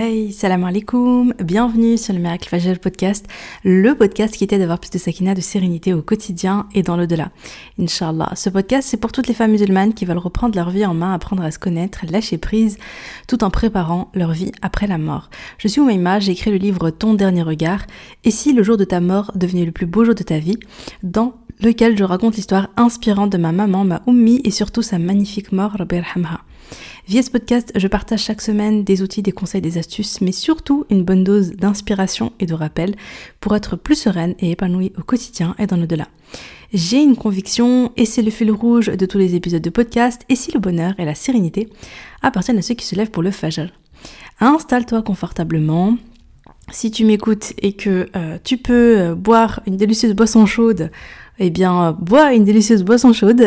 [0.00, 3.26] Hey, salam alaikum, bienvenue sur le Miracle Fajr podcast,
[3.64, 7.32] le podcast qui t'aide d'avoir plus de sakina, de sérénité au quotidien et dans l'au-delà.
[7.80, 10.94] Inch'Allah, ce podcast c'est pour toutes les femmes musulmanes qui veulent reprendre leur vie en
[10.94, 12.78] main, apprendre à se connaître, lâcher prise,
[13.26, 15.30] tout en préparant leur vie après la mort.
[15.58, 17.84] Je suis Oumaima, j'ai écrit le livre Ton dernier regard,
[18.22, 20.60] et si le jour de ta mort devenait le plus beau jour de ta vie,
[21.02, 25.50] dans lequel je raconte l'histoire inspirante de ma maman, ma Oummi, et surtout sa magnifique
[25.50, 26.42] mort, Rabbi Hamha.
[27.08, 30.84] Via ce podcast, je partage chaque semaine des outils, des conseils, des astuces, mais surtout
[30.90, 32.94] une bonne dose d'inspiration et de rappel
[33.40, 36.06] pour être plus sereine et épanouie au quotidien et dans l'au-delà.
[36.74, 40.36] J'ai une conviction, et c'est le fil rouge de tous les épisodes de podcast, et
[40.36, 41.70] si le bonheur et la sérénité
[42.20, 43.70] appartiennent à ceux qui se lèvent pour le fajr.
[44.40, 45.96] Installe-toi confortablement,
[46.70, 50.90] si tu m'écoutes et que euh, tu peux euh, boire une délicieuse boisson chaude,
[51.38, 53.46] eh bien, bois une délicieuse boisson chaude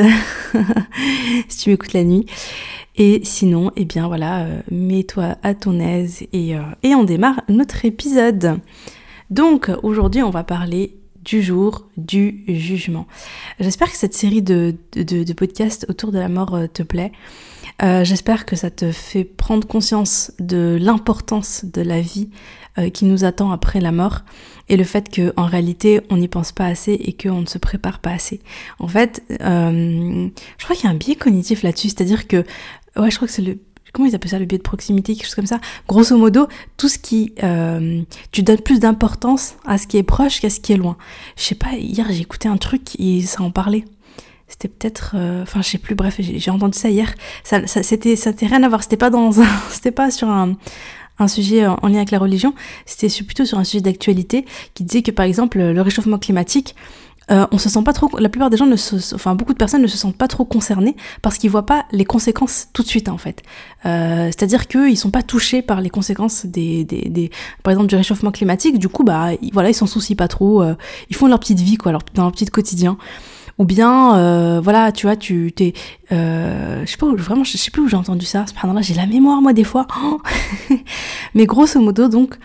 [1.48, 2.26] si tu m'écoutes la nuit.
[3.04, 7.42] Et sinon, eh bien voilà, euh, mets-toi à ton aise et, euh, et on démarre
[7.50, 8.60] notre épisode.
[9.32, 13.08] Donc aujourd'hui, on va parler du jour du jugement.
[13.60, 17.12] J'espère que cette série de, de, podcasts autour de la mort euh, te plaît.
[18.04, 22.30] J'espère que ça te fait prendre conscience de l'importance de la vie
[22.94, 24.20] qui nous attend après la mort
[24.70, 27.98] et le fait qu'en réalité on n'y pense pas assez et qu'on ne se prépare
[27.98, 28.40] pas assez.
[28.78, 30.30] En fait, je
[30.64, 32.46] crois qu'il y a un biais cognitif là-dessus, c'est-à-dire que
[32.98, 33.58] ouais, je crois que c'est le
[33.92, 35.60] comment ils appellent ça le biais de proximité, quelque chose comme ça?
[35.88, 36.48] Grosso modo,
[36.78, 40.60] tout ce qui euh, tu donnes plus d'importance à ce qui est proche qu'à ce
[40.60, 40.98] qui est loin.
[41.38, 43.86] Je sais pas, hier j'ai écouté un truc et ça en parlait.
[44.48, 45.96] C'était peut-être, euh, enfin je sais plus.
[45.96, 47.14] Bref, j'ai entendu ça hier.
[47.44, 48.84] Ça, c'était, ça n'était rien à voir.
[48.84, 49.32] C'était pas dans,
[49.70, 50.58] c'était pas sur un,
[51.20, 52.54] un sujet en lien avec la religion.
[52.86, 56.76] C'était plutôt sur un sujet d'actualité qui disait que par exemple le réchauffement climatique
[57.32, 59.58] euh, on se sent pas trop, la plupart des gens ne se, enfin beaucoup de
[59.58, 62.88] personnes ne se sentent pas trop concernées parce qu'ils voient pas les conséquences tout de
[62.88, 63.42] suite en fait.
[63.86, 67.32] Euh, C'est-à-dire qu'ils sont pas touchés par les conséquences des, des, des,
[67.64, 68.80] par exemple du réchauffement climatique.
[68.80, 70.62] Du coup, bah ils, voilà, ils s'en soucient pas trop.
[70.62, 70.76] Euh,
[71.10, 72.98] ils font leur petite vie quoi, leur, dans leur petit quotidien.
[73.58, 75.74] Ou bien, voilà, tu vois, tu t'es,
[76.10, 78.46] je sais pas, vraiment, je sais plus où j'ai entendu ça.
[78.64, 79.86] là j'ai la mémoire moi des fois.
[81.36, 82.38] Mais grosso modo, donc,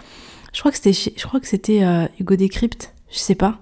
[0.53, 1.83] je crois que c'était, je crois que c'était
[2.21, 3.59] Hugo Décrypte je sais pas.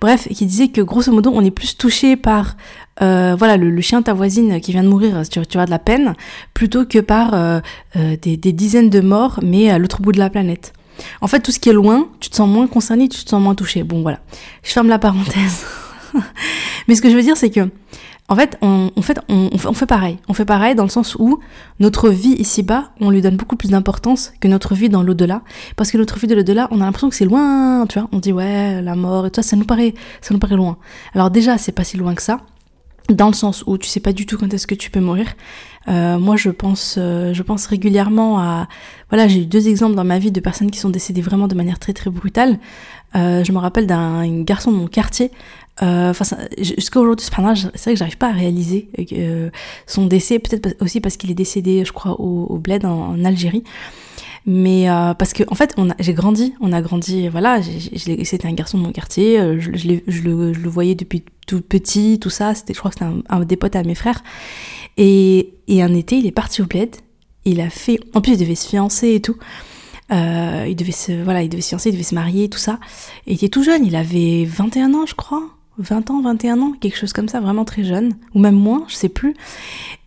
[0.00, 2.56] Bref, qui disait que grosso modo, on est plus touché par
[3.00, 5.78] euh, voilà le, chien ta voisine qui vient de mourir, tu, tu as de la
[5.78, 6.14] peine,
[6.54, 7.60] plutôt que par euh,
[7.96, 10.72] euh, des, dizaines de morts, mais à l'autre bout de la planète.
[11.20, 13.40] En fait, tout ce qui est loin, tu te sens moins concerné, tu te sens
[13.40, 13.84] moins touché.
[13.84, 14.18] Bon, voilà.
[14.64, 15.64] Je ferme la parenthèse.
[16.88, 17.68] mais ce que je veux dire, c'est que
[18.30, 20.18] en fait, on, fait, pareil.
[20.28, 21.40] On fait pareil dans le sens où
[21.80, 25.40] notre vie ici-bas, on lui donne beaucoup plus d'importance que notre vie dans l'au-delà.
[25.76, 28.08] Parce que notre vie de l'au-delà, on a l'impression que c'est loin, tu vois.
[28.12, 30.76] On dit ouais, la mort et tout ça, ça nous paraît, ça nous loin.
[31.14, 32.40] Alors déjà, c'est pas si loin que ça.
[33.08, 35.28] Dans le sens où tu sais pas du tout quand est-ce que tu peux mourir.
[35.88, 38.68] Euh, moi, je pense, euh, je pense régulièrement à,
[39.08, 41.54] voilà, j'ai eu deux exemples dans ma vie de personnes qui sont décédées vraiment de
[41.54, 42.58] manière très très brutale.
[43.16, 45.30] Euh, je me rappelle d'un garçon de mon quartier
[45.80, 49.50] enfin, jusqu'à aujourd'hui, c'est vrai que j'arrive pas à réaliser euh,
[49.86, 53.64] son décès, peut-être aussi parce qu'il est décédé, je crois, au, Bled en, Algérie.
[54.46, 58.78] Mais euh, parce que en fait, j'ai grandi, on a grandi, voilà, c'était un garçon
[58.78, 62.30] de mon quartier, euh, je, je, je, le, je, le, voyais depuis tout petit, tout
[62.30, 64.22] ça, c'était, je crois que c'était un, des potes à mes frères.
[64.96, 66.96] Et, et un été, il est parti au Bled,
[67.44, 69.36] il a fait, en plus il devait se fiancer et tout.
[70.10, 72.78] Euh, il devait se, voilà, il devait se fiancer, il devait se marier, tout ça.
[73.26, 75.57] Et il était tout jeune, il avait 21 ans, je crois.
[75.78, 78.94] 20 ans, 21 ans, quelque chose comme ça, vraiment très jeune, ou même moins, je
[78.94, 79.34] sais plus.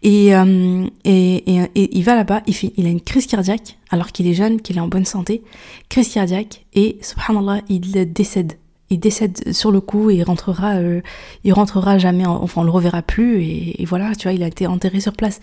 [0.03, 4.33] Et, euh, et, et, il va là-bas, il, a une crise cardiaque, alors qu'il est
[4.33, 5.43] jeune, qu'il est en bonne santé,
[5.89, 8.53] crise cardiaque, et subhanallah, il décède.
[8.89, 10.99] Il décède sur le coup et il rentrera, euh,
[11.45, 14.47] il rentrera jamais, enfin on le reverra plus, et, et voilà, tu vois, il a
[14.47, 15.39] été enterré sur place.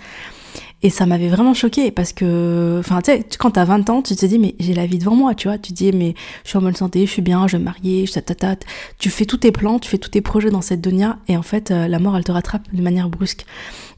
[0.83, 4.15] Et ça m'avait vraiment choqué parce que, enfin, tu sais, quand t'as 20 ans, tu
[4.15, 5.59] te dis, mais j'ai la vie devant moi, tu vois.
[5.59, 8.07] Tu dis, mais je suis en bonne santé, je suis bien, je vais me marier,
[8.07, 8.55] je tata.
[8.99, 11.43] Tu fais tous tes plans, tu fais tous tes projets dans cette dunia et en
[11.43, 13.45] fait, euh, la mort, elle te rattrape de manière brusque.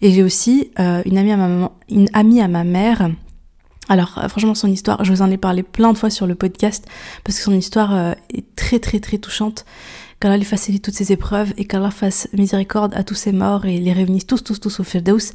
[0.00, 3.10] Et j'ai aussi euh, une amie à ma une amie à ma mère.
[3.90, 6.34] Alors, euh, franchement, son histoire, je vous en ai parlé plein de fois sur le
[6.34, 6.86] podcast
[7.24, 9.66] parce que son histoire est très, très, très touchante
[10.18, 13.78] qu'Allah lui facilite toutes ses épreuves et qu'Allah fasse miséricorde à tous ses morts et
[13.78, 15.32] les réunisse tous, tous, tous au Firdaus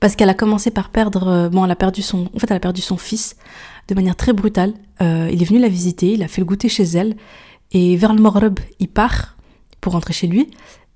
[0.00, 2.56] parce qu'elle a commencé par perdre, euh, bon, elle a perdu son, en fait, elle
[2.56, 3.36] a perdu son fils
[3.88, 4.72] de manière très brutale.
[5.02, 7.16] Euh, il est venu la visiter, il a fait le goûter chez elle,
[7.72, 9.36] et vers le Moreb, il part
[9.80, 10.50] pour rentrer chez lui.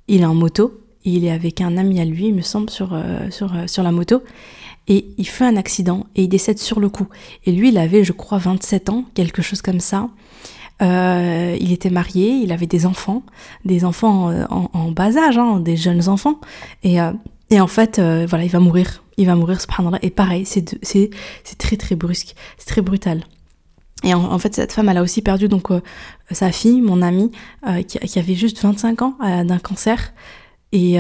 [0.08, 2.94] Il est en moto, il est avec un ami à lui, il me semble, sur,
[2.94, 4.22] euh, sur, sur la moto,
[4.88, 7.06] et il fait un accident et il décède sur le coup.
[7.44, 10.08] Et lui, il avait, je crois, 27 ans, quelque chose comme ça.
[10.80, 13.22] Il était marié, il avait des enfants,
[13.64, 16.38] des enfants en, en bas âge, hein, des jeunes enfants,
[16.82, 16.98] et
[17.54, 20.00] et en fait, euh, voilà, il va mourir il va mourir, subhanallah.
[20.02, 20.64] Et pareil, c'est
[21.56, 23.22] très très brusque, c'est très brutal.
[24.02, 25.80] Et en, fait, cette femme, elle a aussi perdu donc euh,
[26.32, 27.30] sa fille, mon amie,
[27.68, 30.12] euh, qui, avait juste 25 ans d'un cancer.
[30.72, 30.94] Et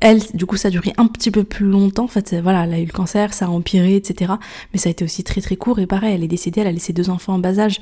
[0.00, 2.04] elle, du coup, ça a duré un petit peu plus longtemps.
[2.04, 4.32] En fait, voilà, elle a eu le cancer, ça a empiré, etc.
[4.72, 5.78] Mais ça a été aussi très très court.
[5.78, 7.78] Et pareil, elle est décédée, elle a laissé deux enfants en bas âge.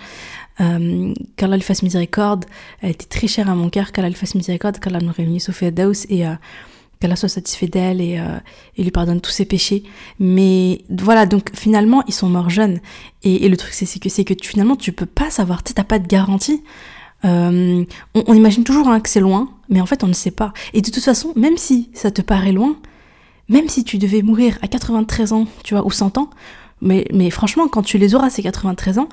[0.61, 2.45] Euh, qu'Allah lui fasse miséricorde.
[2.83, 5.71] Elle était très chère à mon cœur, qu'Allah lui fasse miséricorde, qu'Allah nous réunisse au
[5.71, 6.25] Daous et
[7.01, 8.21] qu'Allah soit satisfait d'elle et,
[8.77, 9.83] et, lui pardonne tous ses péchés.
[10.19, 12.81] Mais voilà, donc finalement, ils sont morts jeunes.
[13.23, 15.85] Et, le truc, c'est que, c'est que tu, finalement, tu peux pas savoir, tu n'as
[15.85, 16.63] pas de garantie.
[17.25, 17.85] Euh,
[18.15, 20.53] on, imagine toujours hein, que c'est loin, mais en fait on ne sait pas.
[20.75, 22.77] Et de toute façon, même si ça te paraît loin,
[23.49, 26.31] même si tu devais mourir à 93 ans, tu vois, ou 100 ans,
[26.81, 29.09] mais, mais franchement, quand tu les auras ces 93 ans,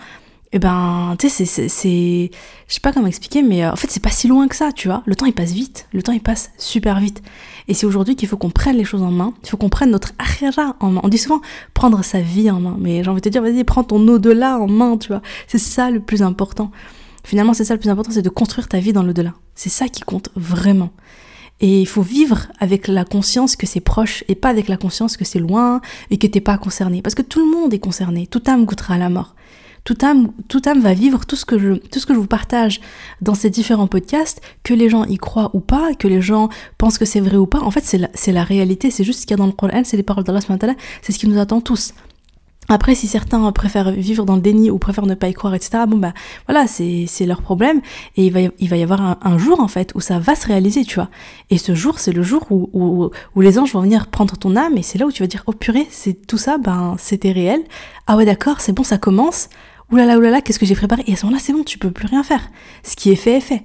[0.55, 2.29] eh ben, tu sais, c'est,
[2.67, 4.71] je sais pas comment expliquer, mais euh, en fait, c'est pas si loin que ça,
[4.71, 5.01] tu vois.
[5.07, 5.87] Le temps, il passe vite.
[5.93, 7.23] Le temps, il passe super vite.
[7.67, 9.33] Et c'est aujourd'hui qu'il faut qu'on prenne les choses en main.
[9.43, 11.01] Il faut qu'on prenne notre akhira en main.
[11.03, 11.41] On dit souvent
[11.73, 12.77] prendre sa vie en main.
[12.79, 15.23] Mais j'ai envie de te dire, vas-y, prends ton au-delà en main, tu vois.
[15.47, 16.69] C'est ça le plus important.
[17.23, 19.33] Finalement, c'est ça le plus important, c'est de construire ta vie dans l'au-delà.
[19.55, 20.91] C'est ça qui compte vraiment.
[21.61, 25.17] Et il faut vivre avec la conscience que c'est proche et pas avec la conscience
[25.17, 27.01] que c'est loin et que t'es pas concerné.
[27.01, 28.27] Parce que tout le monde est concerné.
[28.27, 29.33] Toute âme goûtera à la mort.
[29.83, 32.27] Toute âme, toute âme va vivre tout ce que je, tout ce que je vous
[32.27, 32.79] partage
[33.21, 36.47] dans ces différents podcasts, que les gens y croient ou pas, que les gens
[36.77, 37.59] pensent que c'est vrai ou pas.
[37.59, 38.91] En fait, c'est la, la réalité.
[38.91, 40.39] C'est juste ce qu'il y a dans le Coran, c'est les paroles d'Allah,
[41.01, 41.93] c'est ce qui nous attend tous.
[42.69, 45.83] Après, si certains préfèrent vivre dans le déni ou préfèrent ne pas y croire, etc.,
[45.87, 46.13] bon bah
[46.47, 47.81] voilà, c'est, c'est leur problème.
[48.15, 50.47] Et il va, il va y avoir un, jour, en fait, où ça va se
[50.47, 51.09] réaliser, tu vois.
[51.49, 54.55] Et ce jour, c'est le jour où, où, où, les anges vont venir prendre ton
[54.55, 57.31] âme, et c'est là où tu vas dire, oh purée, c'est tout ça, ben c'était
[57.31, 57.61] réel.
[58.07, 59.49] Ah ouais, d'accord, c'est bon, ça commence
[59.93, 61.03] oulala, oulala, qu'est-ce que j'ai préparé?
[61.07, 62.49] Et à ce moment-là, c'est bon, tu peux plus rien faire.
[62.83, 63.63] Ce qui est fait est fait.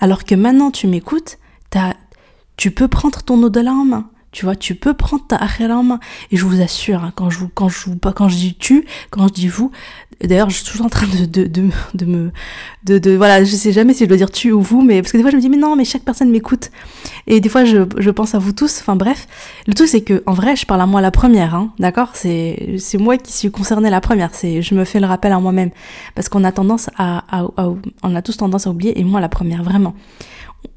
[0.00, 1.38] Alors que maintenant, tu m'écoutes,
[2.56, 4.10] tu peux prendre ton au-delà en main.
[4.30, 6.00] Tu vois, tu peux prendre ta akhira en main.
[6.30, 9.32] Et je vous assure, hein, quand, je, quand, je, quand je dis tu, quand je
[9.32, 9.70] dis vous,
[10.22, 12.30] d'ailleurs, je suis toujours en train de, de, de, de me.
[12.84, 15.12] De, de, voilà, je sais jamais si je dois dire tu ou vous, mais parce
[15.12, 16.70] que des fois je me dis, mais non, mais chaque personne m'écoute.
[17.26, 18.80] Et des fois, je, je pense à vous tous.
[18.80, 19.26] Enfin bref,
[19.66, 22.10] le truc, c'est que en vrai, je parle à moi la première, hein, d'accord?
[22.14, 24.34] C'est moi qui suis concernée la première.
[24.34, 25.70] C'est Je me fais le rappel à moi-même.
[26.14, 27.68] Parce qu'on a tendance à, à, à,
[28.02, 29.94] On a tous tendance à oublier, et moi la première, vraiment.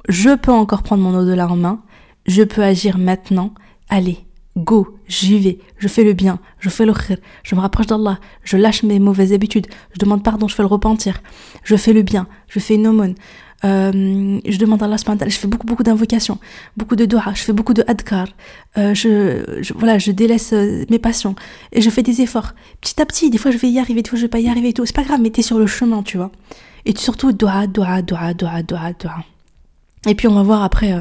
[0.10, 1.81] Je peux encore prendre mon au-delà en main
[2.28, 3.54] je peux agir maintenant.
[3.89, 4.19] Allez,
[4.57, 8.19] go, j'y vais, je fais le bien, je fais le khir, je me rapproche d'Allah,
[8.44, 11.21] je lâche mes mauvaises habitudes, je demande pardon, je fais le repentir,
[11.63, 13.15] je fais le bien, je fais une aumône,
[13.65, 16.39] euh, je demande à Allah je fais beaucoup beaucoup d'invocations,
[16.75, 18.27] beaucoup de dua, je fais beaucoup de adkar,
[18.77, 21.36] euh, je, voilà, je délaisse euh, mes passions
[21.71, 22.53] et je fais des efforts.
[22.81, 24.50] Petit à petit, des fois je vais y arriver, des fois je vais pas y
[24.50, 26.31] arriver et tout, c'est pas grave, mais t'es sur le chemin, tu vois.
[26.86, 29.15] Et surtout dua, dua, dua, dua, dua, dua.
[30.07, 30.94] Et puis on va voir après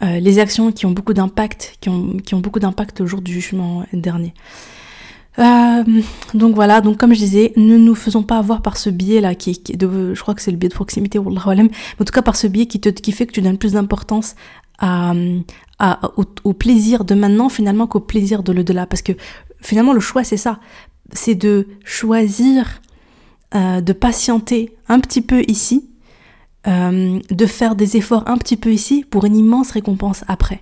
[0.00, 4.32] les actions qui ont beaucoup d'impact, qui ont, beaucoup d'impact au jour du jugement dernier.
[5.38, 5.84] Euh,
[6.34, 9.34] donc voilà, donc comme je disais, ne nous faisons pas avoir par ce biais là,
[9.34, 12.46] qui, je crois que c'est le biais de proximité, mais en tout cas par ce
[12.46, 14.34] biais qui, te, qui fait que tu donnes plus d'importance
[14.82, 18.86] au, plaisir de maintenant finalement qu'au plaisir de le-delà.
[18.86, 19.12] Parce que
[19.60, 20.58] finalement le choix c'est ça,
[21.12, 22.80] c'est de choisir
[23.54, 25.88] euh, de patienter un petit peu ici
[26.66, 30.60] euh, de faire des efforts un petit peu ici pour une immense récompense après.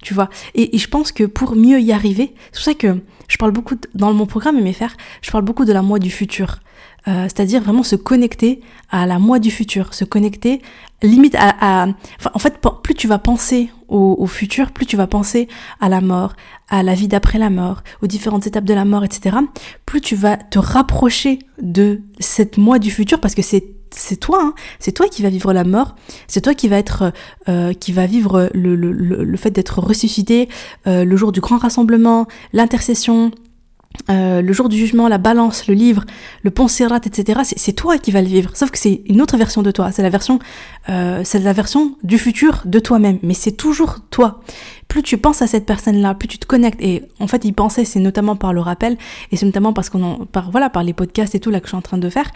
[0.00, 3.36] Tu vois et, je pense que pour mieux y arriver, c'est pour ça que je
[3.38, 6.60] parle beaucoup, dans mon programme MFR, je parle beaucoup de la moi du futur.
[7.08, 10.62] Euh, c'est-à-dire vraiment se connecter à la moi du futur, se connecter
[11.02, 11.86] limite à,
[12.32, 15.48] en fait plus tu vas penser au, au, futur, plus tu vas penser
[15.80, 16.34] à la mort,
[16.68, 19.36] à la vie d'après la mort, aux différentes étapes de la mort, etc.
[19.84, 24.40] Plus tu vas te rapprocher de cette moi du futur parce que c'est c'est toi,
[24.42, 24.54] hein.
[24.78, 25.94] c'est toi qui va vivre la mort,
[26.26, 27.12] c'est toi qui va être,
[27.48, 30.48] euh, qui va vivre le, le, le, fait d'être ressuscité,
[30.86, 33.30] euh, le jour du grand rassemblement, l'intercession,
[34.08, 36.04] euh, le jour du jugement, la balance, le livre,
[36.42, 37.40] le pont etc.
[37.44, 38.50] C'est toi qui vas le vivre.
[38.54, 39.92] Sauf que c'est une autre version de toi.
[39.92, 40.38] C'est la version,
[40.86, 43.18] c'est la version du futur de toi-même.
[43.22, 44.40] Mais c'est toujours toi.
[44.92, 46.82] Plus tu penses à cette personne-là, plus tu te connectes.
[46.82, 48.98] Et en fait, y penser, c'est notamment par le rappel,
[49.30, 51.64] et c'est notamment parce qu'on en, par voilà, par les podcasts et tout là que
[51.66, 52.30] je suis en train de faire.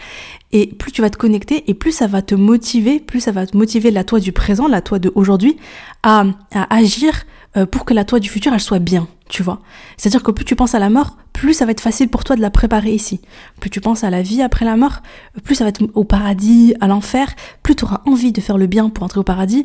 [0.51, 3.45] Et plus tu vas te connecter, et plus ça va te motiver, plus ça va
[3.45, 5.57] te motiver la toi du présent, la toi de aujourd'hui,
[6.01, 7.25] à, à agir
[7.57, 9.61] euh, pour que la toi du futur elle soit bien, tu vois.
[9.95, 12.35] C'est-à-dire que plus tu penses à la mort, plus ça va être facile pour toi
[12.35, 13.21] de la préparer ici.
[13.59, 15.03] Plus tu penses à la vie après la mort,
[15.43, 18.65] plus ça va être au paradis, à l'enfer, plus tu auras envie de faire le
[18.65, 19.63] bien pour entrer au paradis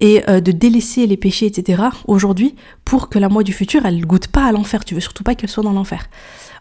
[0.00, 1.82] et euh, de délaisser les péchés, etc.
[2.06, 4.84] aujourd'hui pour que la moi du futur elle goûte pas à l'enfer.
[4.84, 6.08] Tu veux surtout pas qu'elle soit dans l'enfer.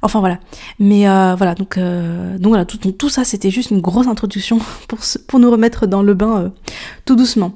[0.02, 0.40] Enfin voilà.
[0.80, 5.00] Mais euh, voilà, donc, donc voilà, tout, tout ça c'était juste une grosse introduction pour,
[5.28, 6.52] pour nous remettre dans le bain
[7.06, 7.54] tout doucement.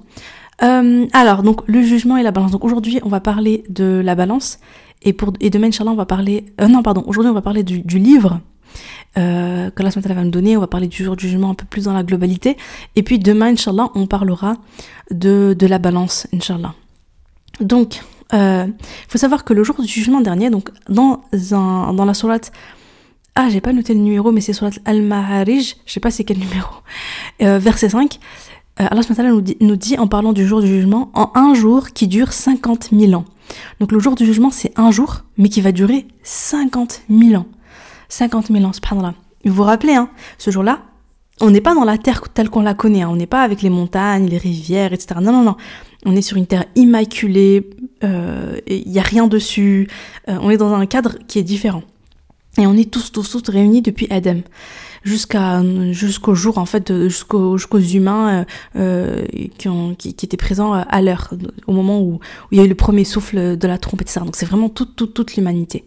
[0.62, 2.52] Euh, alors, donc le jugement et la balance.
[2.52, 4.60] Donc aujourd'hui, on va parler de la balance
[5.02, 6.46] Et, pour, et demain, Inch'Allah, on va parler...
[6.62, 8.40] Euh, non, pardon, aujourd'hui, on va parler du, livre euh,
[9.16, 10.56] que la semaine va nous donner.
[10.56, 12.58] On va parler du jour du jugement un peu plus dans la globalité.
[12.96, 14.56] Et puis demain, Inch'Allah, on parlera
[15.12, 16.74] de, de la balance, Inch'Allah.
[17.60, 18.68] Donc, il euh,
[19.08, 21.22] faut savoir que le jour du jugement dernier, donc dans,
[21.52, 22.52] un, dans la sourate...
[23.36, 26.40] Ah, j'ai pas noté le numéro, mais c'est surat Al-Ma'arij, je sais pas c'est quel
[26.40, 26.70] numéro,
[27.42, 28.20] euh, verset 5.
[28.82, 32.08] Euh, Allah nous nous dit en parlant du jour du jugement, en un jour qui
[32.08, 33.24] dure 50 000 ans.
[33.80, 37.46] Donc le jour du jugement, c'est un jour, mais qui va durer 50 000 ans.
[38.10, 39.14] 50 000 ans, subhanallah.
[39.46, 40.82] Vous vous rappelez, hein, ce jour-là,
[41.42, 43.10] on n'est pas dans la terre telle qu'on la connaît, hein.
[43.10, 45.16] on n'est pas avec les montagnes, les rivières, etc.
[45.22, 45.56] Non, non, non.
[46.06, 47.70] On est sur une terre immaculée,
[48.02, 49.88] il euh, n'y a rien dessus,
[50.28, 51.84] euh, on est dans un cadre qui est différent.
[52.58, 54.42] Et on est tous, tous, tous réunis depuis Adam
[55.04, 59.26] jusqu'à jusqu'au jour en fait jusqu'aux humains euh,
[59.98, 61.30] qui, étaient présents à l'heure
[61.68, 62.20] au moment où,
[62.52, 65.36] il y a eu le premier souffle de la trompe etc donc c'est vraiment toute
[65.38, 65.86] l'humanité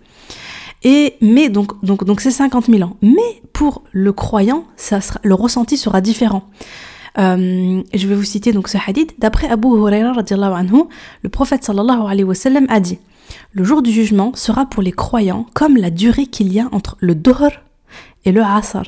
[0.85, 5.35] et mais donc donc donc c'est 50 000 ans mais pour le croyant ça le
[5.35, 6.45] ressenti sera différent
[7.19, 9.15] euh, je vais vous citer donc ce hadith.
[9.19, 10.85] D'après Abu Huraira, anhu,
[11.23, 12.99] le prophète sallallahu alayhi wa sallam a dit
[13.53, 16.97] Le jour du jugement sera pour les croyants comme la durée qu'il y a entre
[17.01, 17.51] le Dohr
[18.25, 18.83] et le Asr.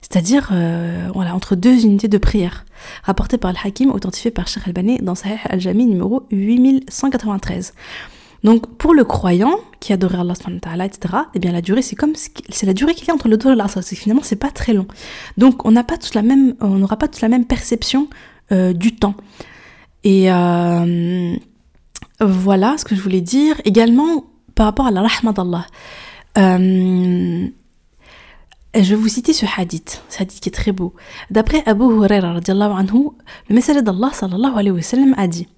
[0.00, 2.64] C'est-à-dire euh, voilà, entre deux unités de prière.
[3.04, 7.74] Rapporté par le Hakim, authentifié par Sheikh Albani dans Sahih al-Jami numéro 8193.
[8.44, 10.34] Donc pour le croyant qui adorait Allah
[10.84, 13.36] etc., eh bien la durée c'est comme c'est la durée qu'il y a entre le
[13.36, 13.82] dos et l'asr.
[13.82, 14.86] Finalement c'est pas très long.
[15.36, 18.08] Donc on n'a pas tous la même, on n'aura pas toute la même perception
[18.52, 19.14] euh, du temps.
[20.04, 21.34] Et euh,
[22.20, 23.60] voilà ce que je voulais dire.
[23.64, 25.66] Également par rapport à la rahma d'Allah.
[26.38, 27.46] Euh,
[28.74, 30.94] je vais vous citer ce hadith, ce hadith qui est très beau.
[31.30, 33.08] D'après Abu Huraira, anhu,
[33.48, 35.48] le messager d'Allah sallallahu wa sallam a dit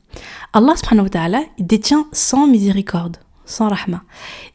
[0.53, 4.03] Allah subhanahu wa ta'ala détient sans miséricorde, sans rahma.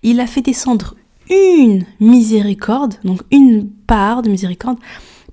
[0.03, 0.95] Il a fait descendre
[1.29, 4.77] une miséricorde, donc une part de miséricorde,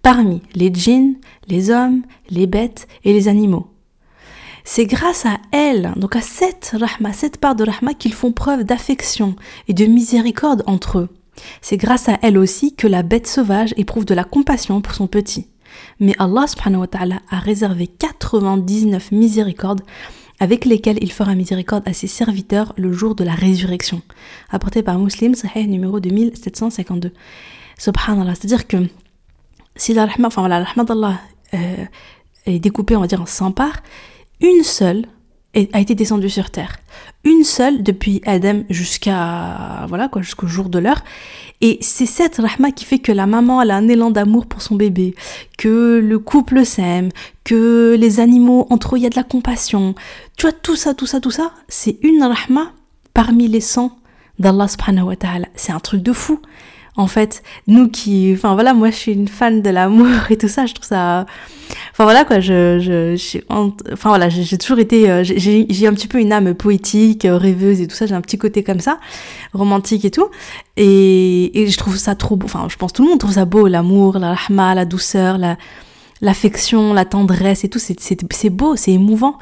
[0.02, 1.16] parmi les djinns,
[1.48, 3.68] les hommes, les bêtes et les animaux.
[4.64, 8.64] C'est grâce à elle, donc à cette rahma, cette part de rahma, qu'ils font preuve
[8.64, 9.36] d'affection
[9.68, 11.08] et de miséricorde entre eux.
[11.60, 15.06] C'est grâce à elle aussi que la bête sauvage éprouve de la compassion pour son
[15.06, 15.48] petit.
[16.00, 19.82] Mais Allah subhanahu wa ta'ala a réservé 99 miséricordes
[20.40, 24.02] avec lesquels il fera miséricorde à ses serviteurs le jour de la résurrection.
[24.50, 27.12] Apporté par Muslim, Sahih numéro 2752.
[27.78, 28.76] Subhanallah, c'est-à-dire que
[29.76, 31.20] si la rahma, enfin voilà, la d'Allah
[31.54, 31.84] euh,
[32.46, 33.82] est découpée, on va dire, en 100 parts,
[34.40, 35.06] une seule
[35.72, 36.76] a été descendue sur terre.
[37.24, 41.02] Une seule depuis Adam jusqu'à voilà quoi jusqu'au jour de l'heure.
[41.60, 44.74] Et c'est cette rahma qui fait que la maman a un élan d'amour pour son
[44.74, 45.14] bébé,
[45.56, 47.10] que le couple s'aime,
[47.44, 49.94] que les animaux entre eux il y a de la compassion.
[50.36, 52.72] Tu vois tout ça, tout ça, tout ça, c'est une rahma
[53.14, 53.96] parmi les 100
[54.38, 55.16] d'Allah subhanahu.
[55.54, 56.40] C'est un truc de fou
[56.96, 60.48] en fait, nous qui, enfin voilà, moi je suis une fan de l'amour et tout
[60.48, 61.26] ça, je trouve ça,
[61.90, 66.20] enfin voilà quoi, je, je, enfin voilà, j'ai toujours été, euh, j'ai un petit peu
[66.20, 69.00] une âme poétique, euh, rêveuse et tout ça, j'ai un petit côté comme ça,
[69.52, 70.28] romantique et tout,
[70.76, 73.44] et, et je trouve ça trop beau, enfin je pense tout le monde trouve ça
[73.44, 75.56] beau, l'amour, la rahma, la douceur, la,
[76.20, 79.38] l'affection, la tendresse et tout, c'est beau, c'est émouvant.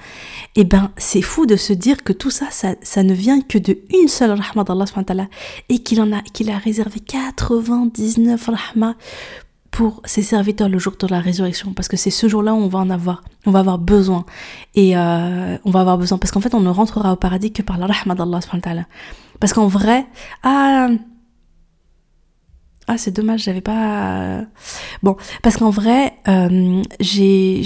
[0.55, 3.59] Et eh ben, c'est fou de se dire que tout ça, ça, ne vient que
[3.59, 5.29] de une seule rahma d'Allah
[5.69, 8.95] et qu'il en a, qu'il a réservé 99 rahma
[9.71, 11.73] pour ses serviteurs le jour de la résurrection.
[11.73, 14.25] Parce que c'est ce jour-là où on va en avoir on va avoir besoin.
[14.75, 16.19] Et euh, on va avoir besoin.
[16.19, 18.41] Parce qu'en fait on ne rentrera au paradis que par la rahma d'Allah
[19.41, 20.07] parce qu'en vrai
[20.45, 20.89] ah
[22.93, 24.43] ah, c'est dommage, j'avais pas.
[25.03, 27.63] Bon, parce qu'en vrai, euh, j'ai,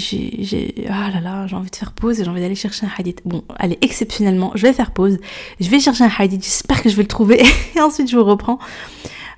[0.89, 3.21] ah là là, j'ai envie de faire pause et j'ai envie d'aller chercher un hadith.
[3.25, 5.19] Bon, allez, exceptionnellement, je vais faire pause.
[5.59, 6.43] Je vais chercher un hadith.
[6.43, 7.43] J'espère que je vais le trouver
[7.75, 8.57] et ensuite je vous reprends.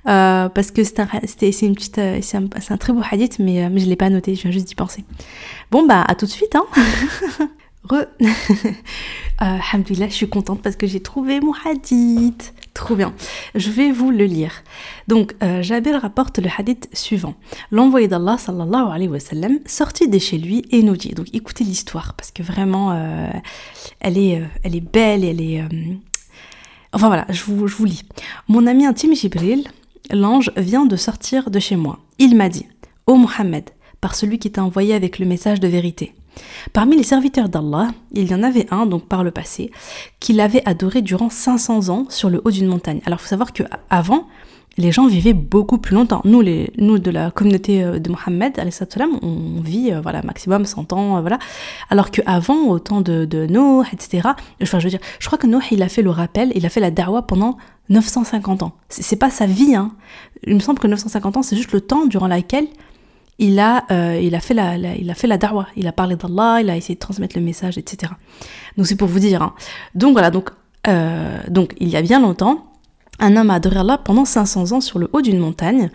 [0.06, 3.38] Euh, parce que c'est un, c'est, une petite, euh, c'est un, un, très beau hadith,
[3.40, 4.36] mais, mais je l'ai pas noté.
[4.36, 5.04] Je viens juste d'y penser.
[5.72, 6.66] Bon bah, à tout de suite, hein.
[7.84, 8.06] Re.
[9.38, 12.52] Alhamdulillah, je suis contente parce que j'ai trouvé mon hadith.
[12.74, 13.14] Trop bien.
[13.54, 14.52] Je vais vous le lire.
[15.08, 17.34] Donc, euh, Jabir rapporte le hadith suivant.
[17.70, 21.10] L'envoyé d'Allah, sallallahu alayhi wa sallam, sortit de chez lui et nous dit.
[21.10, 23.30] Donc, écoutez l'histoire parce que vraiment, euh,
[24.00, 25.64] elle, est, euh, elle est belle, elle est.
[26.92, 28.02] Enfin voilà, je vous, je vous lis.
[28.48, 29.64] Mon ami intime Jibril,
[30.10, 31.98] l'ange, vient de sortir de chez moi.
[32.18, 32.66] Il m'a dit
[33.06, 33.70] Ô Mohammed,
[34.00, 36.14] par celui qui t'a envoyé avec le message de vérité.
[36.72, 39.70] Parmi les serviteurs d'Allah, il y en avait un, donc par le passé,
[40.20, 43.00] qui l'avait adoré durant 500 ans sur le haut d'une montagne.
[43.06, 44.26] Alors il faut savoir qu'avant,
[44.78, 46.22] les gens vivaient beaucoup plus longtemps.
[46.24, 48.58] Nous, les, nous de la communauté euh, de Mohammed,
[49.22, 51.38] on vit euh, voilà, maximum 100 ans, euh, voilà.
[51.90, 53.46] Alors qu'avant, au temps de, de
[53.92, 54.28] etc.,
[54.60, 56.80] je veux dire, je crois que Noé, il a fait le rappel, il a fait
[56.80, 57.56] la darwa pendant
[57.88, 58.72] 950 ans.
[58.88, 59.92] C'est pas sa vie, hein.
[60.46, 62.66] Il me semble que 950 ans, c'est juste le temps durant lequel
[63.40, 63.84] il a,
[64.20, 65.66] il a fait la, il a fait la darwa.
[65.76, 68.12] Il a parlé d'Allah, il a essayé de transmettre le message, etc.
[68.76, 69.42] Donc c'est pour vous dire.
[69.42, 69.54] Hein.
[69.94, 70.50] Donc voilà, donc,
[71.48, 72.70] donc il y a bien longtemps,
[73.20, 75.90] un homme a adoré Allah pendant 500 ans sur le haut d'une montagne,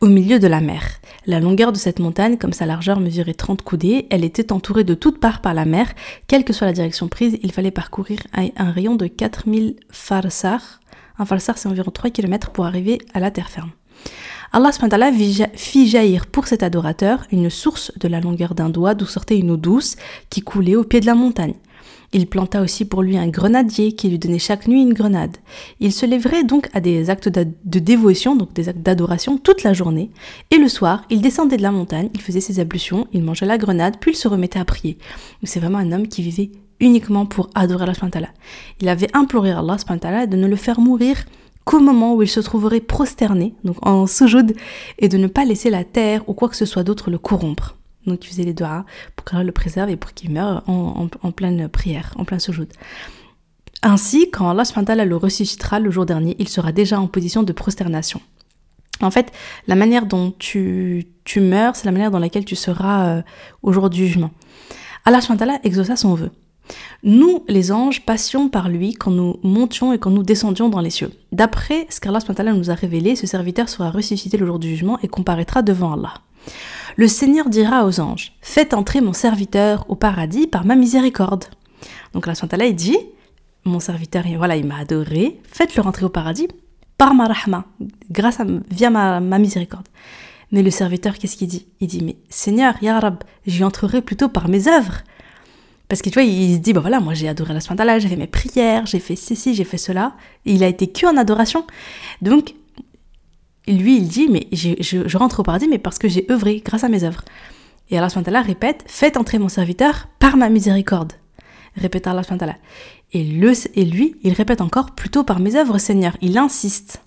[0.00, 0.82] au milieu de la mer.
[1.26, 4.94] La longueur de cette montagne, comme sa largeur mesurait 30 coudées, elle était entourée de
[4.94, 5.92] toutes parts par la mer.
[6.28, 10.80] Quelle que soit la direction prise, il fallait parcourir un rayon de 4000 farsars.
[11.18, 13.72] Un farsar, c'est environ 3 km pour arriver à la terre ferme.
[14.52, 14.70] Allah
[15.54, 19.50] fit jaillir pour cet adorateur une source de la longueur d'un doigt d'où sortait une
[19.50, 19.96] eau douce
[20.30, 21.54] qui coulait au pied de la montagne.
[22.14, 25.36] Il planta aussi pour lui un grenadier qui lui donnait chaque nuit une grenade.
[25.80, 29.74] Il se lèverait donc à des actes de dévotion, donc des actes d'adoration, toute la
[29.74, 30.10] journée,
[30.50, 33.58] et le soir, il descendait de la montagne, il faisait ses ablutions, il mangeait la
[33.58, 34.96] grenade, puis il se remettait à prier.
[35.42, 36.50] C'est vraiment un homme qui vivait
[36.80, 38.28] uniquement pour adorer Allah
[38.80, 39.76] Il avait imploré Allah
[40.26, 41.24] de ne le faire mourir
[41.68, 44.54] qu'au moment où il se trouverait prosterné, donc en soujoud,
[44.98, 47.76] et de ne pas laisser la terre ou quoi que ce soit d'autre le corrompre.
[48.06, 51.68] Donc il faisait les doigts pour qu'Allah le préserve et pour qu'il meure en, pleine
[51.68, 52.72] prière, en plein sujoud.
[53.82, 58.22] Ainsi, quand Allah le ressuscitera le jour dernier, il sera déjà en position de prosternation.
[59.02, 59.30] En fait,
[59.66, 63.22] la manière dont tu, tu meurs, c'est la manière dans laquelle tu seras euh,
[63.62, 64.30] au jour du jugement.
[65.04, 65.20] Allah
[65.64, 66.30] exauça son vœu.
[67.02, 70.90] Nous, les anges, passions par lui quand nous montions et quand nous descendions dans les
[70.90, 71.12] cieux.
[71.32, 75.08] D'après ce qu'Allah nous a révélé, ce serviteur sera ressuscité le jour du jugement et
[75.08, 76.14] comparaîtra devant Allah.
[76.96, 81.44] Le Seigneur dira aux anges, faites entrer mon serviteur au paradis par ma miséricorde.
[82.12, 82.98] Donc la Swantala, il dit,
[83.64, 86.48] mon serviteur, voilà, il m'a adoré, faites-le rentrer au paradis
[86.96, 87.64] par ma rahma,
[88.10, 89.86] grâce à, via ma, miséricorde.
[90.50, 91.66] Mais le serviteur, qu'est-ce qu'il dit?
[91.80, 95.02] Il dit, mais Seigneur, Ya Rab, j'y entrerai plutôt par mes œuvres.
[95.88, 98.08] Parce que tu vois, il se dit, bah voilà, moi j'ai adoré la Swantala, j'ai
[98.08, 100.14] fait mes prières, j'ai fait ceci, j'ai fait cela.
[100.44, 101.66] Il a été que en adoration.
[102.20, 102.54] Donc,
[103.66, 106.88] lui, il dit, mais je, rentre au paradis, mais parce que j'ai œuvré grâce à
[106.88, 107.24] mes œuvres.
[107.90, 111.14] Et Allah SWT répète, faites entrer mon serviteur par ma miséricorde.
[111.76, 112.44] Répète Allah SWT.
[113.12, 116.16] Et, et lui, il répète encore, plutôt par mes œuvres, Seigneur.
[116.20, 117.02] Il insiste.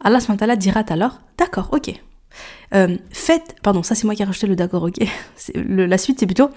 [0.00, 1.94] Allah SWT dira alors, d'accord, ok.
[2.74, 4.98] Euh, faites, pardon, ça c'est moi qui ai rajouté le d'accord, ok.
[5.54, 6.50] la suite c'est plutôt,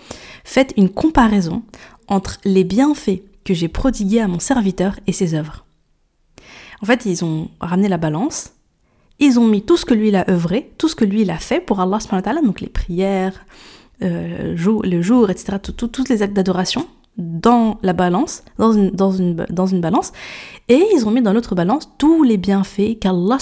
[0.43, 1.63] faites une comparaison
[2.07, 5.65] entre les bienfaits que j'ai prodigués à mon serviteur et ses œuvres.
[6.81, 8.53] En fait, ils ont ramené la balance
[9.19, 11.31] ils ont mis tout ce que lui il a œuvré, tout ce que lui il
[11.31, 11.99] a fait pour Allah,
[12.43, 13.45] donc les prières,
[14.01, 16.87] euh, le jour, etc., tous les actes d'adoration
[17.17, 20.13] dans la balance, dans une, dans, une, balance,
[20.69, 23.37] et ils ont mis dans l'autre balance tous les bienfaits qu'Allah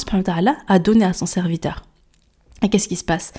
[0.67, 1.83] a donné à son serviteur.
[2.61, 3.33] Et qu'est-ce qui se passe?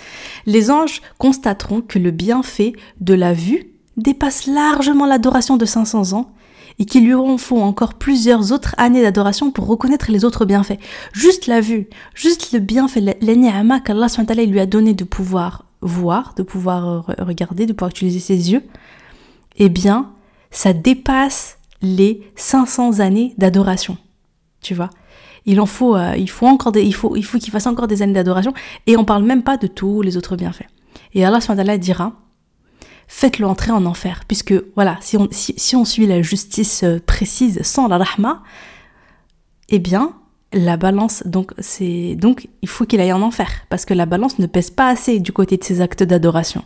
[0.46, 6.33] Les anges constateront que le bienfait de la vue dépasse largement l'adoration de 500 ans
[6.78, 10.78] et qu'il lui en faut encore plusieurs autres années d'adoration pour reconnaître les autres bienfaits.
[11.12, 14.07] Juste la vue, juste le bienfait, l'eni'ama qu'Allah
[14.46, 18.62] lui a donné de pouvoir voir, de pouvoir regarder, de pouvoir utiliser ses yeux,
[19.57, 20.12] eh bien,
[20.50, 23.96] ça dépasse les 500 années d'adoration.
[24.61, 24.90] Tu vois?
[25.48, 27.88] Il en faut, euh, il faut encore des, il faut, il faut qu'il fasse encore
[27.88, 28.52] des années d'adoration
[28.87, 30.66] et on parle même pas de tous les autres bienfaits.
[31.14, 31.40] Et Allah
[31.78, 32.12] dira,
[33.08, 34.20] faites-le entrer en enfer.
[34.28, 38.42] Puisque, voilà, si on, si, on suit la justice euh, précise sans la rahma,
[39.70, 40.12] eh bien,
[40.52, 43.48] la balance, donc, c'est, donc il faut qu'il aille en enfer.
[43.70, 46.62] Parce que la balance ne pèse pas assez du côté de ses actes d'adoration.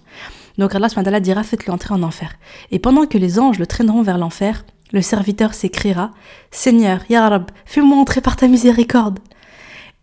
[0.59, 2.35] Donc Allah subhanahu dira faites-le entrer en enfer.
[2.73, 6.13] Et pendant que les anges le traîneront vers l'enfer, le serviteur s'écriera
[6.51, 9.19] Seigneur, Ya Rab, fais-moi entrer par ta miséricorde.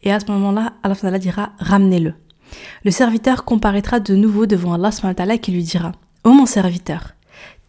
[0.04, 2.14] Et à ce moment-là, Allah dira ramenez-le.
[2.84, 5.92] Le serviteur comparaîtra de nouveau devant Allah qui lui dira
[6.24, 7.14] Ô mon serviteur,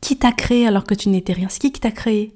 [0.00, 1.48] qui t'a créé alors que tu n'étais rien?
[1.50, 2.35] C'est qui qui t'a créé?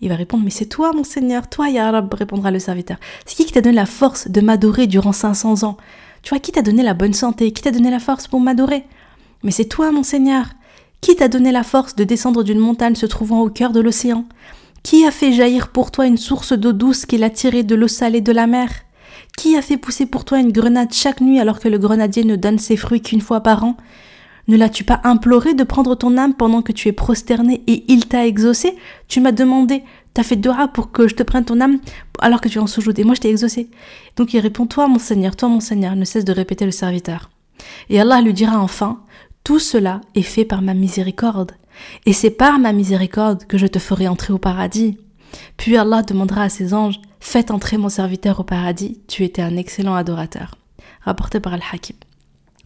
[0.00, 2.96] Il va répondre, mais c'est toi, mon Seigneur, toi, Ya répondra le serviteur.
[3.26, 5.76] C'est qui qui t'a donné la force de m'adorer durant 500 ans?
[6.22, 7.52] Tu vois, qui t'a donné la bonne santé?
[7.52, 8.84] Qui t'a donné la force pour m'adorer?
[9.42, 10.46] Mais c'est toi, mon Seigneur.
[11.02, 14.24] Qui t'a donné la force de descendre d'une montagne se trouvant au cœur de l'océan
[14.84, 17.88] Qui a fait jaillir pour toi une source d'eau douce qui l'a tirée de l'eau
[17.88, 18.70] salée de la mer?
[19.36, 22.36] Qui a fait pousser pour toi une grenade chaque nuit alors que le grenadier ne
[22.36, 23.76] donne ses fruits qu'une fois par an?
[24.46, 28.06] Ne l'as-tu pas imploré de prendre ton âme pendant que tu es prosterné et il
[28.06, 28.76] t'a exaucé?
[29.08, 29.82] Tu m'as demandé,
[30.14, 31.80] t'as fait dora pour que je te prenne ton âme
[32.20, 33.70] alors que tu es en soujoud et moi je t'ai exaucé.
[34.14, 37.28] Donc il répond, toi mon Seigneur, toi mon Seigneur, ne cesse de répéter le serviteur.
[37.90, 39.00] Et Allah lui dira enfin,
[39.44, 41.52] tout cela est fait par ma miséricorde.
[42.06, 44.98] Et c'est par ma miséricorde que je te ferai entrer au paradis.
[45.56, 49.56] Puis Allah demandera à ses anges, Faites entrer mon serviteur au paradis, tu étais un
[49.56, 50.56] excellent adorateur.
[51.02, 51.96] Rapporté par Al-Hakim.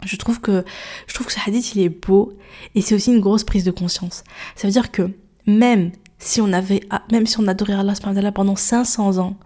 [0.02, 0.64] Je trouve que
[1.06, 2.32] je trouve que ce hadith il est beau
[2.74, 4.24] et c'est aussi une grosse prise de conscience.
[4.54, 5.10] Ça veut dire que
[5.46, 6.80] même si on avait
[7.12, 9.36] même si on adorait Allah pendant 500 ans,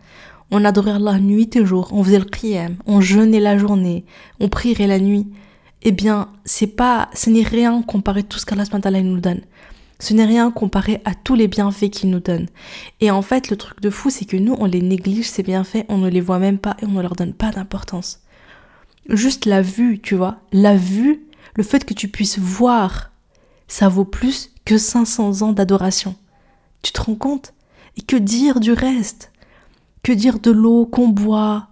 [0.52, 4.04] on adorait Allah nuit et jour, on faisait le qiyam, on jeûnait la journée,
[4.38, 5.26] on prierait la nuit,
[5.82, 9.40] eh bien, c'est pas, ce n'est rien comparé à tout ce qu'Allah nous donne.
[9.98, 12.46] Ce n'est rien comparé à tous les bienfaits qu'il nous donne.
[13.00, 15.84] Et en fait, le truc de fou, c'est que nous, on les néglige, ces bienfaits,
[15.88, 18.20] on ne les voit même pas et on ne leur donne pas d'importance.
[19.08, 23.10] Juste la vue, tu vois, la vue, le fait que tu puisses voir,
[23.68, 26.14] ça vaut plus que 500 ans d'adoration.
[26.82, 27.52] Tu te rends compte?
[27.96, 29.32] Et que dire du reste?
[30.02, 31.68] Que dire de l'eau qu'on boit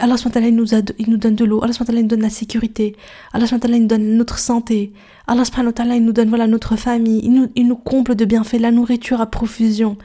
[0.00, 2.96] Allah il nous, a, il nous donne de l'eau, Allah il nous donne la sécurité,
[3.32, 4.92] Allah il nous donne notre santé,
[5.26, 5.44] Allah
[5.94, 9.20] il nous donne voilà, notre famille, il nous, il nous comble de bienfaits, la nourriture
[9.20, 9.96] à profusion.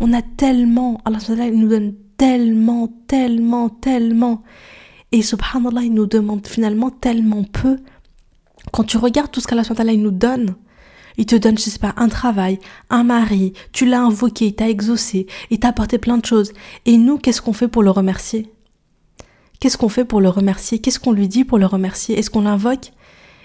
[0.00, 4.42] On a tellement, Allah il nous donne tellement, tellement, tellement.
[5.12, 7.78] Et subhanallah, il nous demande finalement tellement peu.
[8.72, 10.54] Quand tu regardes tout ce qu'Allah il nous donne,
[11.16, 12.58] il te donne, je sais pas, un travail,
[12.90, 16.52] un mari, tu l'as invoqué, il t'a exaucé, il t'a apporté plein de choses.
[16.86, 18.53] Et nous, qu'est-ce qu'on fait pour le remercier?
[19.64, 20.78] Qu'est-ce qu'on fait pour le remercier?
[20.78, 22.18] Qu'est-ce qu'on lui dit pour le remercier?
[22.18, 22.92] Est-ce qu'on l'invoque?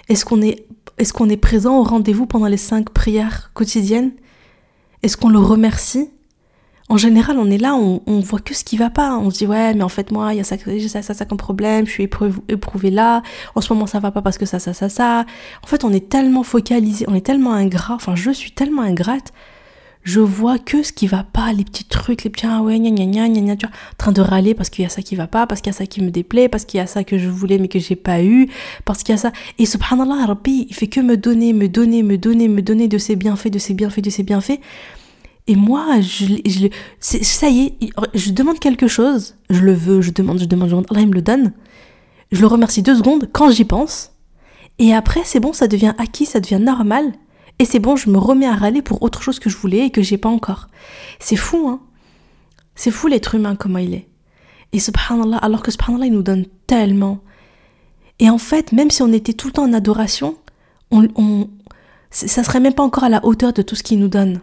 [0.10, 4.12] Est-ce qu'on est, présent au rendez-vous pendant les cinq prières quotidiennes?
[5.02, 6.10] Est-ce qu'on le remercie?
[6.90, 9.18] En général, on est là, on, voit que ce qui va pas.
[9.18, 11.24] On se dit, ouais, mais en fait, moi, il y a ça, ça, ça, ça
[11.24, 13.24] comme problème, je suis éprouvé, là,
[13.56, 15.26] en ce moment, ça va pas parce que ça, ça, ça, ça.
[15.64, 19.32] En fait, on est tellement focalisé, on est tellement ingrat, enfin, je suis tellement ingrate,
[20.04, 22.90] je vois que ce qui va pas, les petits trucs, les petits, ah ouais, gna
[22.90, 25.28] gna gna tu vois, en train de râler parce qu'il y a ça qui va
[25.28, 27.18] pas, parce qu'il y a ça qui me déplaît, parce qu'il y a ça que
[27.18, 28.50] je voulais mais que j'ai pas eu,
[28.86, 29.32] parce qu'il y a ça.
[29.58, 32.98] Et subhanallah, Rabbi, il fait que me donner, me donner, me donner, me donner de
[32.98, 34.60] ses bienfaits, de ses bienfaits, de ses bienfaits.
[35.48, 35.86] Et moi,
[37.00, 40.72] ça y est, je demande quelque chose, je le veux, je demande, je demande, je
[40.72, 41.54] demande, Allah il me le donne.
[42.32, 44.12] Je le remercie deux secondes quand j'y pense.
[44.78, 47.12] Et après, c'est bon, ça devient acquis, ça devient normal.
[47.60, 49.92] Et c'est bon, je me remets à râler pour autre chose que je voulais et
[49.92, 50.70] que j'ai pas encore.
[51.20, 51.82] C'est fou, hein.
[52.76, 54.08] C'est fou l'être humain, comment il est.
[54.72, 57.20] Et subhanallah, alors que subhanallah, il nous donne tellement.
[58.20, 60.38] Et en fait, même si on était tout le temps en adoration,
[60.92, 61.50] on, on,
[62.12, 64.42] ça serait même pas encore à la hauteur de tout ce qu'il nous donne.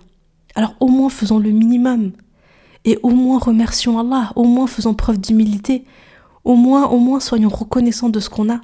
[0.54, 2.12] Alors au moins faisons le minimum.
[2.84, 5.84] Et au moins remercions Allah, au moins faisons preuve d'humilité.
[6.44, 8.60] Au moins, au moins soyons reconnaissants de ce qu'on a.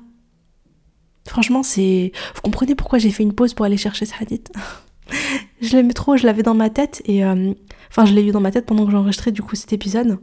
[1.26, 2.12] Franchement, c'est.
[2.34, 4.52] Vous comprenez pourquoi j'ai fait une pause pour aller chercher ce hadith?
[5.60, 7.24] Je l'aimais trop, je l'avais dans ma tête et.
[7.24, 7.52] Euh,
[7.90, 10.18] enfin, je l'ai eu dans ma tête pendant que j'enregistrais du coup cet épisode.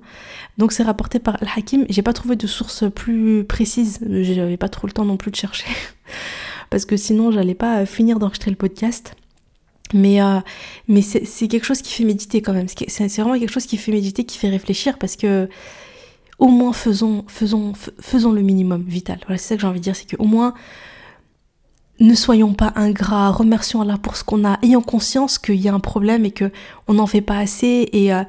[0.58, 1.86] Donc, c'est rapporté par Al-Hakim.
[1.90, 4.00] J'ai pas trouvé de source plus précise.
[4.10, 5.68] J'avais pas trop le temps non plus de chercher.
[6.70, 9.16] Parce que sinon, j'allais pas finir d'enregistrer le podcast.
[9.94, 10.40] Mais, euh,
[10.88, 12.68] mais c'est quelque chose qui fait méditer quand même.
[12.68, 15.50] C'est vraiment quelque chose qui fait méditer, qui fait réfléchir parce que
[16.40, 19.20] au moins faisons, faisons, faisons le minimum vital.
[19.26, 20.54] Voilà, c'est ça que j'ai envie de dire, c'est qu'au moins
[22.00, 25.74] ne soyons pas ingrats, remercions Allah pour ce qu'on a, ayant conscience qu'il y a
[25.74, 26.52] un problème et que
[26.88, 28.24] on n'en fait pas assez et, euh,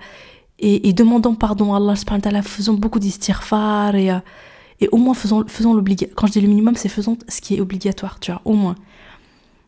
[0.59, 1.95] et, demandons pardon à Allah,
[2.43, 4.19] faisons beaucoup d'istighfar et, euh,
[4.81, 6.17] et au moins faisons, faisons l'obligatoire.
[6.17, 8.75] Quand je dis le minimum, c'est faisons ce qui est obligatoire, tu vois, au moins.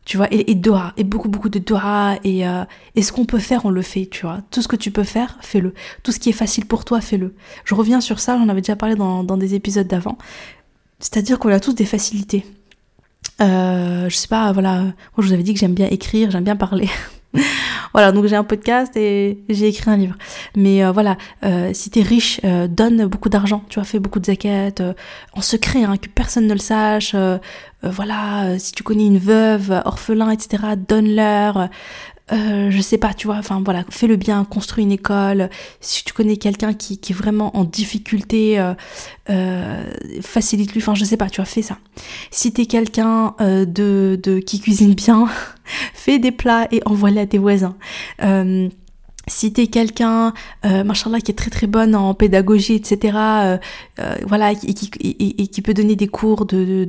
[0.04, 2.64] Tu vois, et, et doha, et beaucoup, beaucoup de doha, et, euh,
[2.96, 4.40] et ce qu'on peut faire, on le fait, tu vois.
[4.50, 5.74] Tout ce que tu peux faire, fais-le.
[6.02, 7.34] Tout ce qui est facile pour toi, fais-le.
[7.64, 10.18] Je reviens sur ça, j'en avais déjà parlé dans, dans des épisodes d'avant.
[10.98, 12.44] C'est-à-dire qu'on a tous des facilités.
[13.40, 14.80] Euh, je sais pas, voilà.
[14.82, 16.88] Moi, je vous avais dit que j'aime bien écrire, j'aime bien parler.
[17.92, 20.16] voilà, donc j'ai un podcast et j'ai écrit un livre.
[20.56, 23.62] Mais euh, voilà, euh, si t'es riche, euh, donne beaucoup d'argent.
[23.68, 24.94] Tu as fait beaucoup de zakat
[25.34, 27.14] en secret, hein, que personne ne le sache.
[27.82, 31.68] voilà, si tu connais une veuve, orphelin, etc., donne-leur.
[32.30, 35.50] Euh, je sais pas, tu vois, enfin voilà, fais le bien, construis une école.
[35.80, 38.74] Si tu connais quelqu'un qui, est vraiment en difficulté, euh,
[39.28, 41.78] euh, facilite-lui, enfin je sais pas, tu vois, fais ça.
[42.30, 45.28] Si t'es quelqu'un de, de, qui cuisine bien,
[45.94, 47.76] fais des plats et envoie-les à tes voisins.
[49.28, 50.32] Euh, si t'es quelqu'un,
[50.64, 53.58] euh, machallah, qui est très très bonne en pédagogie, etc., euh,
[54.00, 56.88] euh, voilà, et qui, peut donner des cours de,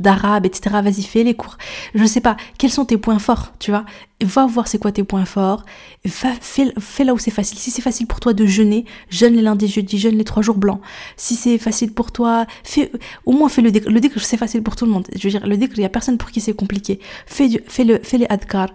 [0.00, 1.56] d'arabe, etc., vas-y, fais les cours.
[1.94, 3.84] Je sais pas, quels sont tes points forts, tu vois?
[4.22, 5.64] Va voir c'est quoi tes points forts,
[6.04, 7.58] va, fais, là où c'est facile.
[7.58, 10.58] Si c'est facile pour toi de jeûner, jeûne les lundis, jeudis, jeûne les trois jours
[10.58, 10.80] blancs.
[11.16, 12.92] Si c'est facile pour toi, fais,
[13.24, 13.90] au moins fais le décre.
[13.90, 15.08] Le décre, c'est facile pour tout le monde.
[15.12, 17.00] Je veux dire, le décre, il y a personne pour qui c'est compliqué.
[17.26, 18.68] Fais, fais, le, fais les adkar.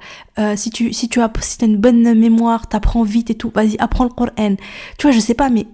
[0.56, 4.06] si tu, si tu as, si une bonne mémoire, t'apprends vite et tout, vas-y, apprends
[4.06, 4.56] le Coran.
[4.98, 5.68] Tu vois, je sais pas, mais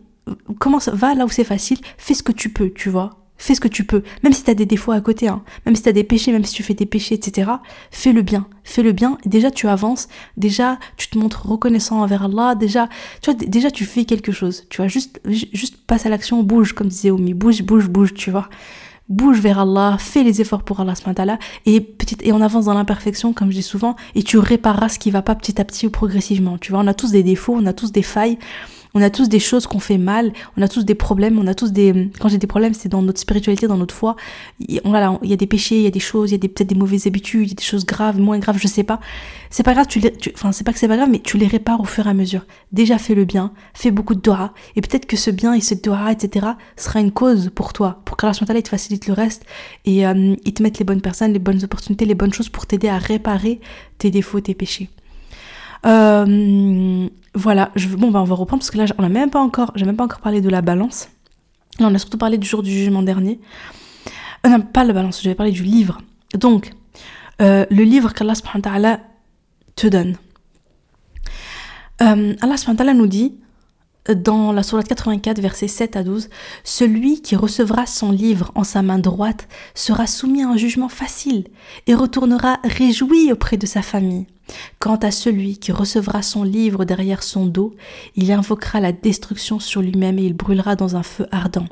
[0.59, 3.19] comment ça va là où c'est facile, fais ce que tu peux, tu vois.
[3.37, 4.03] Fais ce que tu peux.
[4.23, 5.43] Même si tu as des défauts à côté, hein.
[5.65, 7.51] même si tu as des péchés, même si tu fais des péchés, etc.
[7.91, 8.47] Fais le bien.
[8.63, 9.17] Fais le bien.
[9.25, 10.07] Déjà, tu avances.
[10.37, 12.55] Déjà, tu te montres reconnaissant envers Allah.
[12.55, 12.87] Déjà,
[13.21, 14.63] tu vois, déjà, tu fais quelque chose.
[14.69, 17.33] Tu vois, juste, juste passe à l'action, bouge, comme disait Omi.
[17.33, 18.49] Bouge, bouge, bouge, tu vois.
[19.09, 20.93] Bouge vers Allah, fais les efforts pour Allah
[21.65, 24.99] et petit, et on avance dans l'imperfection, comme je dis souvent, et tu répareras ce
[24.99, 26.57] qui va pas petit à petit ou progressivement.
[26.57, 28.37] Tu vois, on a tous des défauts, on a tous des failles,
[28.95, 31.55] on a tous des choses qu'on fait mal, on a tous des problèmes, on a
[31.55, 32.11] tous des...
[32.19, 34.15] Quand j'ai des problèmes, c'est dans notre spiritualité, dans notre foi.
[34.59, 36.75] Il y a des péchés, il y a des choses, il y a peut-être des
[36.75, 38.99] mauvaises habitudes, il y a des choses graves, moins graves, je sais pas.
[39.49, 40.13] C'est pas grave, tu les...
[40.35, 42.13] enfin, c'est pas que c'est pas grave, mais tu les répares au fur et à
[42.13, 42.45] mesure.
[42.71, 45.73] Déjà, fais le bien, fais beaucoup de doha, et peut-être que ce bien et ce
[45.73, 49.43] doha, etc., sera une cause pour toi, pour qu'Allah il te facilite le reste,
[49.85, 52.67] et euh, il te mette les bonnes personnes, les bonnes opportunités, les bonnes choses pour
[52.67, 53.59] t'aider à réparer
[53.97, 54.89] tes défauts, tes péchés.
[55.85, 59.41] Euh, voilà, je, bon, bah, on va reprendre parce que là, on a même pas
[59.41, 61.09] encore, j'ai même pas encore parlé de la balance.
[61.79, 63.39] Là, on a surtout parlé du jour du jugement dernier.
[64.45, 66.01] Euh, non, pas la balance, j'avais parlé du livre.
[66.33, 66.71] Donc,
[67.41, 68.99] euh, le livre qu'Allah
[69.75, 70.15] te donne.
[72.01, 73.39] Euh, Allah nous dit
[74.09, 76.29] dans la sourate 84, versets 7 à 12,
[76.63, 81.45] Celui qui recevra son livre en sa main droite sera soumis à un jugement facile
[81.87, 84.27] et retournera réjoui auprès de sa famille.
[84.79, 87.73] Quant à celui qui recevra son livre derrière son dos,
[88.15, 91.67] il invoquera la destruction sur lui-même et il brûlera dans un feu ardent.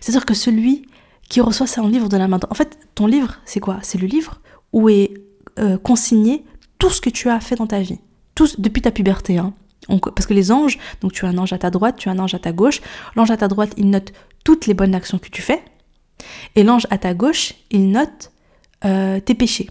[0.00, 0.86] C'est-à-dire que celui
[1.28, 3.78] qui reçoit son livre de la main droite, en fait, ton livre, c'est quoi?
[3.82, 4.40] C'est le livre
[4.72, 5.12] où est
[5.58, 6.44] euh, consigné
[6.78, 7.98] tout ce que tu as fait dans ta vie,
[8.36, 9.38] tout, depuis ta puberté.
[9.38, 9.52] Hein
[9.88, 12.18] parce que les anges, donc tu as un ange à ta droite, tu as un
[12.18, 12.80] ange à ta gauche.
[13.16, 14.12] L'ange à ta droite, il note
[14.44, 15.62] toutes les bonnes actions que tu fais.
[16.54, 18.32] Et l'ange à ta gauche, il note
[18.84, 19.70] euh, tes péchés.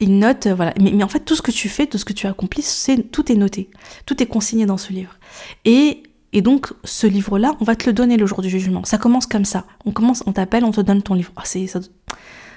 [0.00, 0.74] Il note, euh, voilà.
[0.80, 3.30] Mais, en fait, tout ce que tu fais, tout ce que tu accomplis, c'est, tout
[3.30, 3.70] est noté.
[4.06, 5.16] Tout est consigné dans ce livre.
[5.64, 8.84] Et, et donc, ce livre-là, on va te le donner le jour du jugement.
[8.84, 9.64] Ça commence comme ça.
[9.84, 11.32] On commence, on t'appelle, on te donne ton livre.
[11.36, 11.80] Oh, c'est, ça,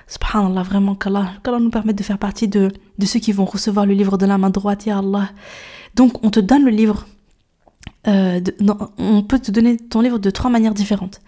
[0.07, 3.85] subhanallah, vraiment, qu'Allah, qu'Allah nous permette de faire partie de, de ceux qui vont recevoir
[3.85, 5.29] le livre de la main droite, ya Allah.
[5.95, 7.05] Donc on te donne le livre.
[8.07, 8.41] Euh,
[8.97, 11.21] on peut te donner ton livre de trois manières différentes.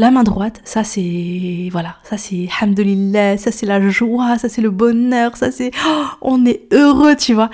[0.00, 4.62] La main droite, ça c'est voilà, ça c'est hamdulillah, ça c'est la joie, ça c'est
[4.62, 7.50] le bonheur, ça c'est oh, on est heureux, tu vois.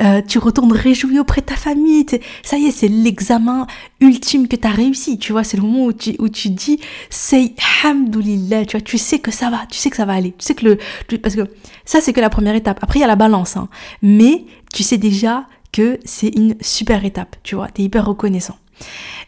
[0.00, 2.06] Euh, tu retournes réjoui auprès de ta famille,
[2.42, 3.66] ça y est, c'est l'examen
[4.00, 6.80] ultime que tu as réussi, tu vois, c'est le moment où tu, où tu dis
[7.10, 10.32] c'est hamdulillah, tu vois, tu sais que ça va, tu sais que ça va aller,
[10.38, 11.42] tu sais que le parce que
[11.84, 12.78] ça c'est que la première étape.
[12.80, 13.68] Après il y a la balance hein.
[14.00, 18.56] Mais tu sais déjà que c'est une super étape, tu vois, t'es hyper reconnaissant.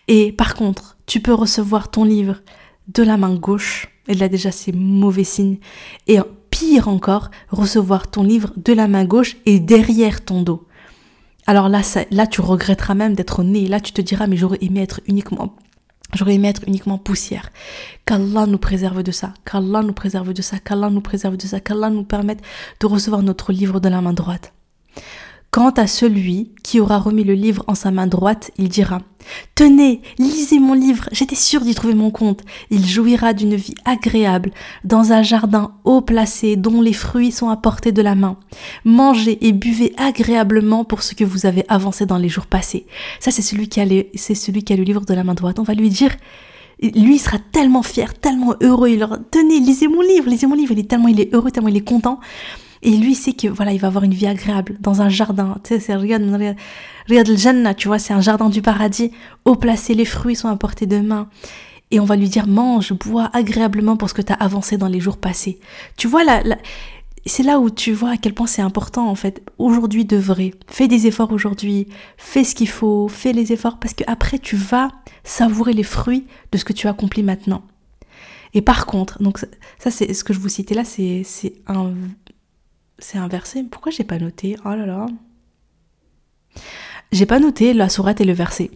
[0.08, 2.42] Et par contre, tu peux recevoir ton livre
[2.88, 5.58] de la main gauche, et là déjà c'est mauvais signe,
[6.06, 6.18] et
[6.50, 10.66] pire encore, recevoir ton livre de la main gauche et derrière ton dos.
[11.46, 11.82] Alors là,
[12.26, 15.54] tu regretteras même d'être né, là tu te diras mais j'aurais aimé être uniquement
[16.14, 17.50] J'aurais aimé être uniquement poussière.
[18.06, 21.58] Qu'Allah nous préserve de ça, qu'Allah nous préserve de ça, qu'Allah nous préserve de ça,
[21.58, 22.40] qu'Allah nous permette
[22.80, 24.52] de recevoir notre livre de la main droite.
[25.54, 28.98] Quant à celui qui aura remis le livre en sa main droite, il dira
[29.54, 32.40] Tenez, lisez mon livre, j'étais sûr d'y trouver mon compte.
[32.70, 34.50] Il jouira d'une vie agréable,
[34.82, 38.36] dans un jardin haut placé dont les fruits sont à portée de la main.
[38.84, 42.84] Mangez et buvez agréablement pour ce que vous avez avancé dans les jours passés.
[43.20, 43.84] Ça, c'est celui qui a,
[44.16, 45.60] celui qui a le livre de la main droite.
[45.60, 46.16] On va lui dire
[46.82, 50.56] lui il sera tellement fier, tellement heureux, il leur tenez, lisez mon livre, lisez mon
[50.56, 52.18] livre, il est tellement il est heureux, tellement il est content
[52.84, 55.56] et lui sait que voilà, il va avoir une vie agréable dans un jardin.
[55.64, 59.10] Tu sais, c'est le Jannah, tu vois, c'est un jardin du paradis,
[59.46, 61.28] haut placé, les fruits sont à portée de main.
[61.90, 64.88] Et on va lui dire mange, bois agréablement pour ce que tu as avancé dans
[64.88, 65.58] les jours passés.
[65.96, 66.42] Tu vois là,
[67.24, 69.42] c'est là où tu vois à quel point c'est important en fait.
[69.58, 73.94] Aujourd'hui de vrai, fais des efforts aujourd'hui, fais ce qu'il faut, fais les efforts parce
[73.94, 74.90] que après tu vas
[75.22, 77.62] savourer les fruits de ce que tu accomplis maintenant.
[78.52, 79.38] Et par contre, donc
[79.78, 81.24] ça c'est ce que je vous citais là, c'est
[81.66, 81.94] un
[82.98, 83.62] c'est inversé.
[83.64, 84.56] Pourquoi j'ai pas noté?
[84.64, 85.06] Oh là là.
[87.12, 88.70] J'ai pas noté la sourate et le verset.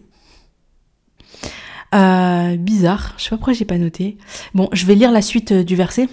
[1.95, 4.17] Euh, bizarre, je sais pas pourquoi j'ai pas noté.
[4.53, 6.07] Bon, je vais lire la suite euh, du verset.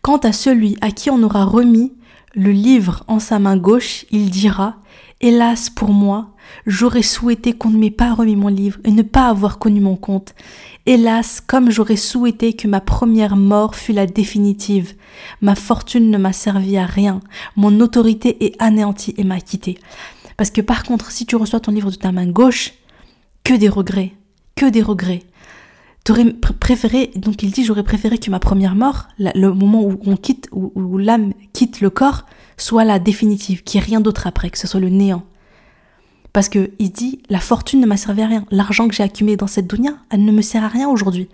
[0.00, 1.92] Quant à celui à qui on aura remis
[2.34, 4.76] le livre en sa main gauche, il dira
[5.20, 6.30] Hélas pour moi,
[6.66, 9.96] j'aurais souhaité qu'on ne m'ait pas remis mon livre et ne pas avoir connu mon
[9.96, 10.34] compte.
[10.84, 14.94] Hélas, comme j'aurais souhaité que ma première mort fût la définitive.
[15.40, 17.20] Ma fortune ne m'a servi à rien.
[17.54, 19.78] Mon autorité est anéantie et m'a quitté.
[20.36, 22.72] Parce que par contre, si tu reçois ton livre de ta main gauche,
[23.44, 24.14] que des regrets,
[24.56, 25.22] que des regrets.
[26.04, 30.16] T'aurais préféré, donc il dit, j'aurais préféré que ma première mort, le moment où on
[30.16, 34.50] quitte, où, l'âme quitte le corps, soit la définitive, qu'il n'y ait rien d'autre après,
[34.50, 35.22] que ce soit le néant.
[36.32, 38.46] Parce que il dit, la fortune ne m'a servi à rien.
[38.50, 41.28] L'argent que j'ai accumulé dans cette dunya, elle ne me sert à rien aujourd'hui.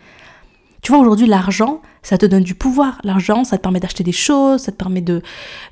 [0.82, 3.00] Tu vois, aujourd'hui, l'argent, ça te donne du pouvoir.
[3.04, 5.22] L'argent, ça te permet d'acheter des choses, ça te permet de,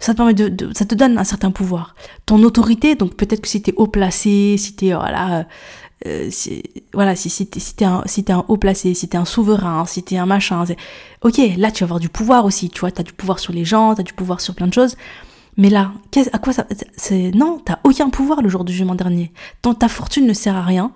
[0.01, 1.95] ça te permet de, ça te donne un certain pouvoir.
[2.25, 5.47] Ton autorité, donc peut-être que si t'es haut placé, si t'es, voilà,
[6.05, 9.25] euh, si, voilà, si, si t'es, si un, si un haut placé, si t'es un
[9.25, 10.65] souverain, si t'es un machin,
[11.23, 13.65] ok, là tu vas avoir du pouvoir aussi, tu vois, t'as du pouvoir sur les
[13.65, 14.97] gens, t'as du pouvoir sur plein de choses.
[15.57, 15.93] Mais là,
[16.33, 19.33] à quoi ça, c'est, non, t'as aucun pouvoir le jour du jugement dernier.
[19.63, 20.93] Ta fortune ne sert à rien.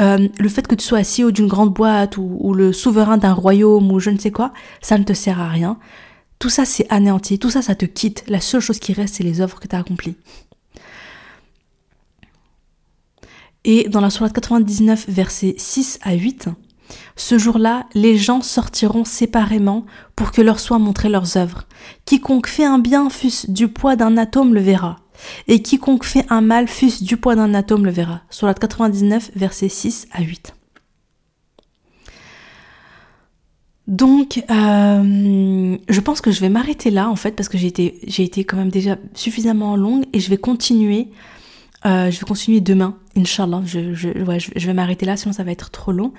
[0.00, 3.90] Euh, le fait que tu sois CEO d'une grande boîte ou, le souverain d'un royaume
[3.90, 5.76] ou je ne sais quoi, ça ne te sert à rien.
[6.38, 7.40] Tout ça, c'est anéanti.
[7.40, 8.22] Tout ça, ça te quitte.
[8.28, 10.14] La seule chose qui reste, c'est les œuvres que tu as accomplies.
[13.68, 16.48] Et dans la sourate 99, versets 6 à 8,
[17.16, 21.64] ce jour-là, les gens sortiront séparément pour que leur soient montrées leurs œuvres.
[22.04, 25.00] Quiconque fait un bien fût du poids d'un atome le verra.
[25.48, 28.20] Et quiconque fait un mal, fût du poids d'un atome, le verra.
[28.30, 30.54] Sur la 99, versets 6 à 8.
[33.88, 37.98] Donc, euh, je pense que je vais m'arrêter là, en fait, parce que j'ai été,
[38.06, 41.08] j'ai été quand même déjà suffisamment longue et je vais continuer.
[41.84, 43.60] Euh, je vais continuer demain, Inch'Allah.
[43.64, 46.12] Je, je, ouais, je, vais m'arrêter là, sinon ça va être trop long.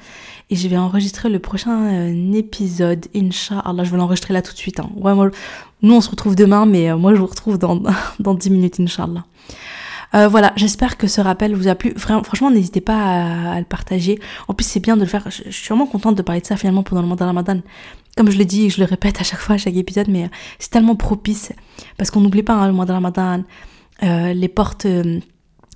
[0.50, 3.84] Et je vais enregistrer le prochain euh, épisode, Inch'Allah.
[3.84, 4.80] Je vais l'enregistrer là tout de suite.
[4.80, 4.90] Hein.
[4.96, 5.30] Ouais, moi,
[5.82, 7.82] nous, on se retrouve demain, mais euh, moi, je vous retrouve dans,
[8.20, 9.26] dans 10 minutes, Inch'Allah.
[10.16, 11.94] Euh, voilà, j'espère que ce rappel vous a plu.
[11.98, 14.20] franchement, n'hésitez pas à, le partager.
[14.48, 15.30] En plus, c'est bien de le faire.
[15.30, 17.60] Je, suis vraiment contente de parler de ça finalement pendant le mois de Ramadan.
[18.16, 20.30] Comme je le dis je le répète à chaque fois, à chaque épisode, mais euh,
[20.60, 21.52] c'est tellement propice.
[21.98, 23.44] Parce qu'on n'oublie pas hein, le mois de Ramadan,
[24.02, 24.88] les portes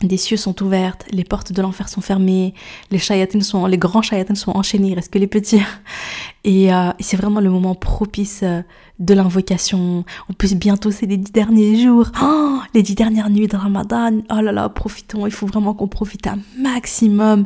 [0.07, 2.53] des cieux sont ouvertes, les portes de l'enfer sont fermées,
[2.89, 5.61] les chayatines sont, les grands chayatines sont enchaînés, reste que les petits.
[6.43, 8.61] Et, euh, c'est vraiment le moment propice euh,
[8.99, 10.03] de l'invocation.
[10.29, 12.11] En plus, bientôt, c'est les dix derniers jours.
[12.23, 14.21] Oh, les dix dernières nuits de Ramadan.
[14.29, 15.25] Oh là là, profitons.
[15.25, 17.45] Il faut vraiment qu'on profite un maximum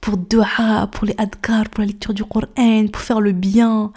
[0.00, 2.46] pour dua, pour les adkar, pour la lecture du Coran,
[2.92, 3.92] pour faire le bien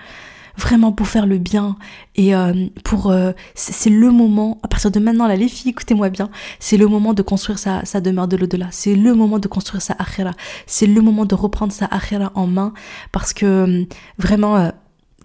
[0.57, 1.77] vraiment pour faire le bien
[2.15, 6.09] et euh, pour euh, c'est le moment à partir de maintenant là les filles écoutez-moi
[6.09, 8.67] bien c'est le moment de construire sa, demeure de l'au-delà.
[8.71, 10.31] C'est le moment de construire sa akhira.
[10.65, 12.73] C'est le moment de reprendre sa akhira en main
[13.11, 13.85] parce que euh,
[14.17, 14.71] vraiment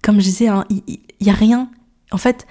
[0.02, 1.70] comme je disais hein, il y, a rien.
[2.10, 2.46] En fait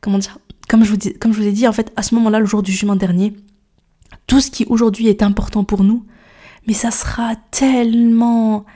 [0.00, 2.38] comment dire comme je vous comme je vous ai dit en fait à ce moment-là
[2.38, 3.34] le jour du jugement dernier
[4.26, 6.04] tout ce qui aujourd'hui est important pour nous
[6.66, 8.66] mais ça sera tellement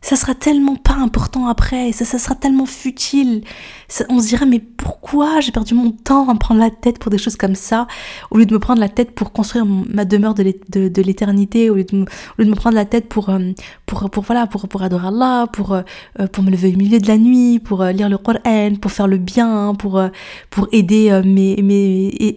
[0.00, 3.42] ça sera tellement pas important après, ça, sera tellement futile.
[4.08, 7.10] on se dirait, mais pourquoi j'ai perdu mon temps à me prendre la tête pour
[7.10, 7.86] des choses comme ça,
[8.30, 11.84] au lieu de me prendre la tête pour construire ma demeure de l'éternité, au, lieu
[11.84, 11.96] de
[12.38, 13.52] me prendre la tête pour, euh,
[13.86, 15.82] pour, voilà, pour, adorer Allah, pour, euh,
[16.32, 19.08] pour me lever au milieu de la nuit, pour euh, lire le Coran, pour faire
[19.08, 20.00] le bien, pour,
[20.72, 21.54] aider, mes,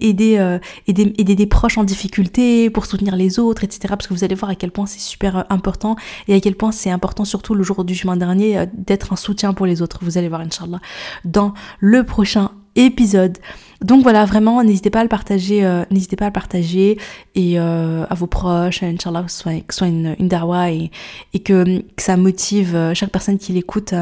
[0.02, 3.80] aider, aider des proches en difficulté, pour soutenir les autres, etc.
[3.90, 5.96] Parce que vous allez voir à quel point c'est super important
[6.28, 9.16] et à quel point c'est important surtout le jour du chemin dernier, euh, d'être un
[9.16, 10.00] soutien pour les autres.
[10.02, 10.80] Vous allez voir, Inch'Allah,
[11.26, 13.38] dans le prochain épisode.
[13.82, 16.98] Donc voilà, vraiment, n'hésitez pas à le partager, euh, n'hésitez pas à le partager
[17.36, 20.92] et euh, à vos proches, Inch'Allah, que ce soit, une, une darwa et,
[21.34, 23.94] et que, ça motive chaque personne qui l'écoute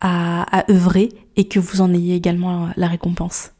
[0.00, 3.52] à, à œuvrer et que vous en ayez également la récompense.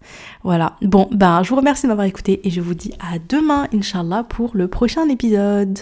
[0.42, 0.77] Voilà.
[0.83, 4.25] Bon, ben, je vous remercie de m'avoir écouté et je vous dis à demain, Inch'Allah,
[4.25, 5.79] pour le prochain épisode.